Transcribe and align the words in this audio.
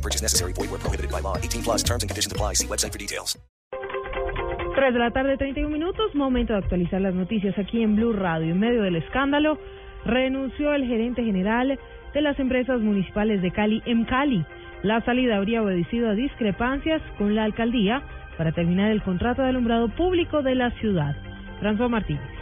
No 0.00 0.02
purchase 0.02 0.22
necessary. 0.22 0.52
Void 0.54 0.70
where 0.70 0.80
prohibited 0.80 1.10
by 1.10 1.20
law. 1.20 1.36
18 1.36 1.62
plus 1.62 1.82
terms 1.82 2.02
and 2.02 2.08
conditions 2.08 2.32
apply. 2.32 2.54
See 2.54 2.66
website 2.66 2.92
for 2.92 2.98
details. 2.98 3.38
3 4.74 4.94
de 4.94 4.98
la 4.98 5.10
tarde, 5.10 5.36
31 5.36 5.70
minutos. 5.70 6.14
Momento 6.14 6.54
de 6.54 6.60
actualizar 6.60 7.02
las 7.02 7.14
noticias 7.14 7.58
aquí 7.58 7.82
en 7.82 7.96
Blue 7.96 8.14
Radio. 8.14 8.52
En 8.52 8.58
medio 8.58 8.82
del 8.82 8.96
escándalo, 8.96 9.58
renunció 10.06 10.72
el 10.72 10.86
gerente 10.86 11.22
general 11.22 11.78
de 12.14 12.20
las 12.22 12.38
empresas 12.38 12.80
municipales 12.80 13.42
de 13.42 13.50
Cali 13.50 13.82
en 13.84 14.04
Cali. 14.06 14.42
La 14.82 15.04
salida 15.04 15.36
habría 15.36 15.62
obedecido 15.62 16.08
a 16.08 16.14
discrepancias 16.14 17.02
con 17.18 17.34
la 17.34 17.44
alcaldía 17.44 18.02
para 18.38 18.52
terminar 18.52 18.90
el 18.90 19.02
contrato 19.02 19.42
de 19.42 19.50
alumbrado 19.50 19.88
público 19.88 20.42
de 20.42 20.54
la 20.54 20.70
ciudad. 20.80 21.14
François 21.60 21.90
Martínez. 21.90 22.39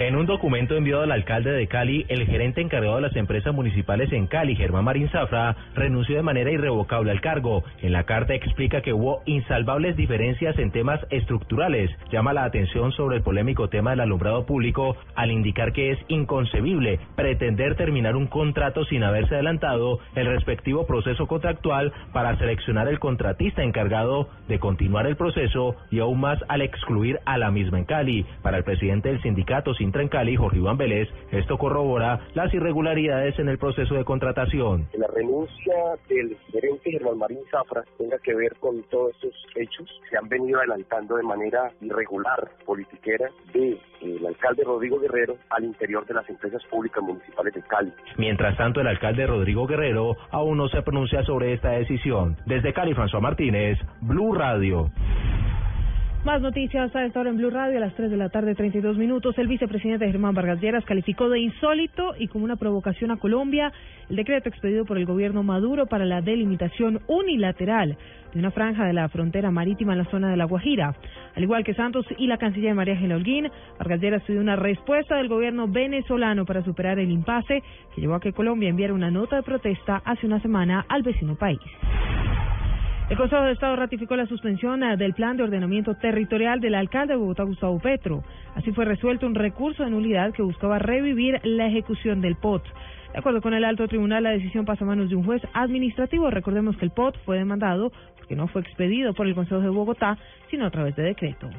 En 0.00 0.16
un 0.16 0.26
documento 0.26 0.76
enviado 0.76 1.02
al 1.02 1.12
alcalde 1.12 1.52
de 1.52 1.68
Cali, 1.68 2.04
el 2.08 2.26
gerente 2.26 2.60
encargado 2.60 2.96
de 2.96 3.02
las 3.02 3.14
empresas 3.14 3.54
municipales 3.54 4.12
en 4.12 4.26
Cali, 4.26 4.56
Germán 4.56 4.84
Marín 4.84 5.08
Zafra, 5.08 5.54
renunció 5.76 6.16
de 6.16 6.22
manera 6.22 6.50
irrevocable 6.50 7.12
al 7.12 7.20
cargo. 7.20 7.62
En 7.80 7.92
la 7.92 8.02
carta 8.02 8.34
explica 8.34 8.80
que 8.80 8.92
hubo 8.92 9.22
insalvables 9.24 9.96
diferencias 9.96 10.58
en 10.58 10.72
temas 10.72 10.98
estructurales. 11.10 11.92
Llama 12.10 12.32
la 12.32 12.42
atención 12.42 12.90
sobre 12.90 13.18
el 13.18 13.22
polémico 13.22 13.68
tema 13.68 13.90
del 13.90 14.00
alumbrado 14.00 14.46
público 14.46 14.96
al 15.14 15.30
indicar 15.30 15.72
que 15.72 15.92
es 15.92 15.98
inconcebible 16.08 16.98
pretender 17.14 17.76
terminar 17.76 18.16
un 18.16 18.26
contrato 18.26 18.84
sin 18.86 19.04
haberse 19.04 19.36
adelantado 19.36 20.00
el 20.16 20.26
respectivo 20.26 20.88
proceso 20.88 21.28
contractual 21.28 21.92
para 22.12 22.36
seleccionar 22.38 22.88
el 22.88 22.98
contratista 22.98 23.62
encargado 23.62 24.28
de 24.48 24.58
continuar 24.58 25.06
el 25.06 25.14
proceso 25.14 25.76
y 25.92 26.00
aún 26.00 26.18
más 26.18 26.40
al 26.48 26.62
excluir 26.62 27.20
a 27.26 27.38
la 27.38 27.52
misma 27.52 27.78
en 27.78 27.84
Cali. 27.84 28.26
Para 28.42 28.56
el 28.58 28.64
presidente 28.64 29.10
del 29.10 29.22
sindicato, 29.22 29.72
Sintra 29.84 30.00
en 30.00 30.08
Cali, 30.08 30.34
Jorge 30.34 30.56
Iván 30.56 30.78
Vélez, 30.78 31.10
esto 31.30 31.58
corrobora 31.58 32.18
las 32.32 32.54
irregularidades 32.54 33.38
en 33.38 33.50
el 33.50 33.58
proceso 33.58 33.94
de 33.94 34.02
contratación. 34.02 34.88
La 34.94 35.06
renuncia 35.08 35.74
del 36.08 36.38
gerente 36.50 36.90
Germán 36.90 37.18
Marín 37.18 37.40
Zafra 37.50 37.84
tenga 37.98 38.16
que 38.20 38.34
ver 38.34 38.56
con 38.60 38.82
todos 38.84 39.14
estos 39.16 39.34
hechos 39.54 39.86
se 40.08 40.16
han 40.16 40.26
venido 40.26 40.58
adelantando 40.58 41.16
de 41.16 41.22
manera 41.22 41.70
irregular, 41.82 42.48
politiquera, 42.64 43.28
de 43.52 43.78
el 44.00 44.26
alcalde 44.26 44.64
Rodrigo 44.64 44.98
Guerrero 44.98 45.36
al 45.50 45.64
interior 45.64 46.06
de 46.06 46.14
las 46.14 46.28
empresas 46.30 46.62
públicas 46.70 47.02
municipales 47.02 47.52
de 47.52 47.62
Cali. 47.62 47.92
Mientras 48.16 48.56
tanto, 48.56 48.80
el 48.80 48.86
alcalde 48.86 49.26
Rodrigo 49.26 49.66
Guerrero 49.66 50.16
aún 50.30 50.56
no 50.56 50.68
se 50.68 50.80
pronuncia 50.80 51.22
sobre 51.24 51.52
esta 51.52 51.72
decisión. 51.72 52.38
Desde 52.46 52.72
Cali, 52.72 52.94
François 52.94 53.20
Martínez, 53.20 53.78
Blue 54.00 54.34
Radio. 54.34 54.90
Más 56.24 56.40
noticias 56.40 56.96
a 56.96 57.04
esta 57.04 57.20
hora 57.20 57.28
en 57.28 57.36
Blue 57.36 57.50
Radio 57.50 57.76
a 57.76 57.80
las 57.80 57.94
3 57.96 58.10
de 58.10 58.16
la 58.16 58.30
tarde, 58.30 58.54
32 58.54 58.96
minutos. 58.96 59.36
El 59.36 59.46
vicepresidente 59.46 60.06
Germán 60.06 60.34
Vargas 60.34 60.58
Lleras 60.58 60.82
calificó 60.86 61.28
de 61.28 61.38
insólito 61.38 62.14
y 62.18 62.28
como 62.28 62.46
una 62.46 62.56
provocación 62.56 63.10
a 63.10 63.18
Colombia 63.18 63.70
el 64.08 64.16
decreto 64.16 64.48
expedido 64.48 64.86
por 64.86 64.96
el 64.96 65.04
gobierno 65.04 65.42
Maduro 65.42 65.84
para 65.84 66.06
la 66.06 66.22
delimitación 66.22 67.02
unilateral 67.08 67.98
de 68.32 68.38
una 68.38 68.50
franja 68.50 68.86
de 68.86 68.94
la 68.94 69.10
frontera 69.10 69.50
marítima 69.50 69.92
en 69.92 69.98
la 69.98 70.06
zona 70.06 70.30
de 70.30 70.38
La 70.38 70.46
Guajira. 70.46 70.96
Al 71.36 71.42
igual 71.42 71.62
que 71.62 71.74
Santos 71.74 72.06
y 72.16 72.26
la 72.26 72.38
canciller 72.38 72.74
María 72.74 72.94
Ángela 72.94 73.16
Holguín, 73.16 73.50
Vargas 73.78 74.00
Lleras 74.00 74.22
pidió 74.22 74.40
una 74.40 74.56
respuesta 74.56 75.16
del 75.16 75.28
gobierno 75.28 75.68
venezolano 75.68 76.46
para 76.46 76.64
superar 76.64 76.98
el 76.98 77.10
impasse 77.10 77.62
que 77.94 78.00
llevó 78.00 78.14
a 78.14 78.20
que 78.20 78.32
Colombia 78.32 78.70
enviara 78.70 78.94
una 78.94 79.10
nota 79.10 79.36
de 79.36 79.42
protesta 79.42 80.00
hace 80.06 80.26
una 80.26 80.40
semana 80.40 80.86
al 80.88 81.02
vecino 81.02 81.36
país. 81.36 81.60
El 83.10 83.18
Consejo 83.18 83.42
de 83.42 83.52
Estado 83.52 83.76
ratificó 83.76 84.16
la 84.16 84.24
suspensión 84.24 84.82
eh, 84.82 84.96
del 84.96 85.12
plan 85.12 85.36
de 85.36 85.42
ordenamiento 85.42 85.94
territorial 85.94 86.60
del 86.60 86.74
alcalde 86.74 87.12
de 87.12 87.18
Bogotá, 87.18 87.42
Gustavo 87.42 87.78
Petro. 87.78 88.24
Así 88.54 88.72
fue 88.72 88.86
resuelto 88.86 89.26
un 89.26 89.34
recurso 89.34 89.84
de 89.84 89.90
nulidad 89.90 90.32
que 90.32 90.42
buscaba 90.42 90.78
revivir 90.78 91.38
la 91.44 91.66
ejecución 91.66 92.22
del 92.22 92.36
POT. 92.36 92.64
De 93.12 93.18
acuerdo 93.18 93.42
con 93.42 93.52
el 93.52 93.64
alto 93.64 93.86
tribunal, 93.88 94.22
la 94.22 94.30
decisión 94.30 94.64
pasa 94.64 94.84
a 94.84 94.88
manos 94.88 95.10
de 95.10 95.16
un 95.16 95.24
juez 95.24 95.42
administrativo. 95.52 96.30
Recordemos 96.30 96.78
que 96.78 96.86
el 96.86 96.92
POT 96.92 97.18
fue 97.26 97.36
demandado 97.36 97.92
porque 98.16 98.36
no 98.36 98.48
fue 98.48 98.62
expedido 98.62 99.12
por 99.12 99.26
el 99.26 99.34
Consejo 99.34 99.60
de 99.60 99.68
Bogotá, 99.68 100.16
sino 100.50 100.64
a 100.64 100.70
través 100.70 100.96
de 100.96 101.02
decreto. 101.02 101.50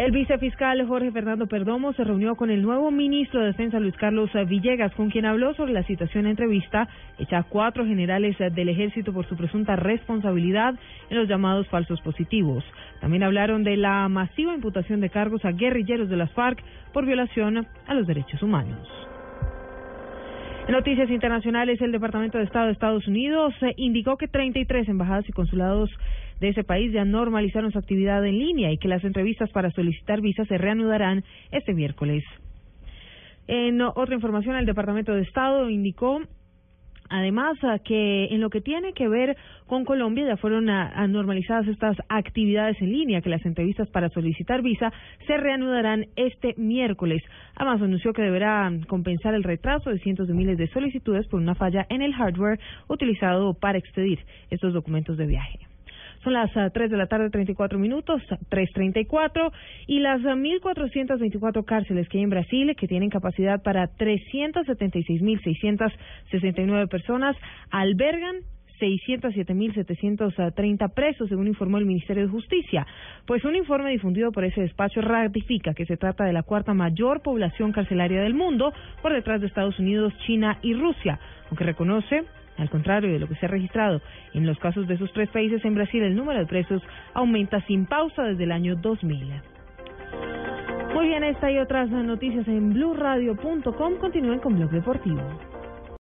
El 0.00 0.12
vicefiscal 0.12 0.86
Jorge 0.86 1.12
Fernando 1.12 1.46
Perdomo 1.46 1.92
se 1.92 2.04
reunió 2.04 2.34
con 2.34 2.48
el 2.48 2.62
nuevo 2.62 2.90
ministro 2.90 3.40
de 3.40 3.48
Defensa 3.48 3.78
Luis 3.78 3.94
Carlos 3.96 4.30
Villegas, 4.46 4.94
con 4.94 5.10
quien 5.10 5.26
habló 5.26 5.52
sobre 5.52 5.74
la 5.74 5.82
situación 5.82 6.24
en 6.24 6.30
entrevista 6.30 6.88
hecha 7.18 7.36
a 7.36 7.42
cuatro 7.42 7.84
generales 7.84 8.34
del 8.38 8.70
ejército 8.70 9.12
por 9.12 9.28
su 9.28 9.36
presunta 9.36 9.76
responsabilidad 9.76 10.74
en 11.10 11.18
los 11.18 11.28
llamados 11.28 11.68
falsos 11.68 12.00
positivos. 12.00 12.64
También 13.02 13.24
hablaron 13.24 13.62
de 13.62 13.76
la 13.76 14.08
masiva 14.08 14.54
imputación 14.54 15.02
de 15.02 15.10
cargos 15.10 15.44
a 15.44 15.52
guerrilleros 15.52 16.08
de 16.08 16.16
las 16.16 16.32
FARC 16.32 16.64
por 16.94 17.04
violación 17.04 17.66
a 17.86 17.92
los 17.92 18.06
derechos 18.06 18.42
humanos. 18.42 18.88
En 20.66 20.72
noticias 20.72 21.10
internacionales, 21.10 21.78
el 21.82 21.92
Departamento 21.92 22.38
de 22.38 22.44
Estado 22.44 22.66
de 22.66 22.72
Estados 22.72 23.06
Unidos 23.06 23.52
indicó 23.76 24.16
que 24.16 24.28
33 24.28 24.88
embajadas 24.88 25.28
y 25.28 25.32
consulados 25.32 25.90
de 26.40 26.48
ese 26.48 26.64
país 26.64 26.92
ya 26.92 27.04
normalizaron 27.04 27.72
su 27.72 27.78
actividad 27.78 28.24
en 28.26 28.38
línea 28.38 28.72
y 28.72 28.78
que 28.78 28.88
las 28.88 29.04
entrevistas 29.04 29.50
para 29.50 29.70
solicitar 29.70 30.20
visas 30.20 30.48
se 30.48 30.58
reanudarán 30.58 31.24
este 31.52 31.74
miércoles. 31.74 32.24
En 33.46 33.80
otra 33.80 34.14
información, 34.14 34.56
el 34.56 34.66
Departamento 34.66 35.12
de 35.12 35.22
Estado 35.22 35.68
indicó 35.70 36.20
Además, 37.10 37.58
que 37.84 38.26
en 38.26 38.40
lo 38.40 38.50
que 38.50 38.60
tiene 38.60 38.92
que 38.92 39.08
ver 39.08 39.36
con 39.66 39.84
Colombia 39.84 40.26
ya 40.28 40.36
fueron 40.36 40.66
normalizadas 40.66 41.66
estas 41.66 41.96
actividades 42.08 42.80
en 42.80 42.92
línea, 42.92 43.20
que 43.20 43.28
las 43.28 43.44
entrevistas 43.44 43.90
para 43.90 44.08
solicitar 44.10 44.62
visa 44.62 44.92
se 45.26 45.36
reanudarán 45.36 46.06
este 46.14 46.54
miércoles. 46.56 47.20
Además, 47.56 47.82
anunció 47.82 48.12
que 48.12 48.22
deberá 48.22 48.70
compensar 48.86 49.34
el 49.34 49.42
retraso 49.42 49.90
de 49.90 49.98
cientos 49.98 50.28
de 50.28 50.34
miles 50.34 50.56
de 50.56 50.68
solicitudes 50.68 51.26
por 51.26 51.40
una 51.40 51.56
falla 51.56 51.84
en 51.90 52.00
el 52.02 52.14
hardware 52.14 52.60
utilizado 52.88 53.54
para 53.54 53.78
expedir 53.78 54.20
estos 54.48 54.72
documentos 54.72 55.16
de 55.16 55.26
viaje. 55.26 55.69
Son 56.22 56.34
las 56.34 56.52
3 56.52 56.56
ah, 56.56 56.70
de 56.88 56.96
la 56.96 57.06
tarde, 57.06 57.30
34 57.30 57.78
minutos, 57.78 58.20
3.34, 58.50 59.50
y 59.86 60.00
las 60.00 60.20
1.424 60.20 61.56
ah, 61.56 61.64
cárceles 61.64 62.06
que 62.08 62.18
hay 62.18 62.24
en 62.24 62.30
Brasil, 62.30 62.74
que 62.76 62.86
tienen 62.86 63.08
capacidad 63.10 63.62
para 63.62 63.90
376.669 63.96 66.88
personas, 66.88 67.34
albergan 67.70 68.42
607.730 68.80 70.92
presos, 70.92 71.28
según 71.28 71.46
informó 71.46 71.78
el 71.78 71.86
Ministerio 71.86 72.24
de 72.24 72.30
Justicia. 72.30 72.84
Pues 73.26 73.44
un 73.44 73.54
informe 73.56 73.90
difundido 73.90 74.32
por 74.32 74.44
ese 74.44 74.62
despacho 74.62 75.02
ratifica 75.02 75.74
que 75.74 75.86
se 75.86 75.96
trata 75.96 76.24
de 76.24 76.32
la 76.32 76.42
cuarta 76.42 76.74
mayor 76.74 77.22
población 77.22 77.70
carcelaria 77.72 78.22
del 78.22 78.34
mundo, 78.34 78.72
por 79.02 79.12
detrás 79.12 79.40
de 79.40 79.46
Estados 79.46 79.78
Unidos, 79.78 80.12
China 80.26 80.58
y 80.62 80.74
Rusia, 80.74 81.20
aunque 81.48 81.62
reconoce 81.64 82.24
al 82.60 82.70
contrario 82.70 83.12
de 83.12 83.18
lo 83.18 83.28
que 83.28 83.34
se 83.36 83.46
ha 83.46 83.48
registrado 83.48 84.00
en 84.34 84.46
los 84.46 84.58
casos 84.58 84.86
de 84.86 84.94
esos 84.94 85.12
tres 85.12 85.28
países, 85.30 85.64
en 85.64 85.74
Brasil 85.74 86.02
el 86.02 86.14
número 86.14 86.38
de 86.38 86.46
presos 86.46 86.82
aumenta 87.14 87.60
sin 87.62 87.86
pausa 87.86 88.22
desde 88.22 88.44
el 88.44 88.52
año 88.52 88.76
2000. 88.76 89.32
Muy 90.94 91.06
bien, 91.06 91.24
esta 91.24 91.50
y 91.50 91.58
otras 91.58 91.88
noticias 91.90 92.46
en 92.48 92.74
blueradio.com. 92.74 93.96
Continúen 93.98 94.40
con 94.40 94.56
Blog 94.56 94.70
Deportivo. 94.70 95.49